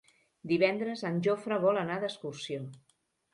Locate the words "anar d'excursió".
1.83-2.65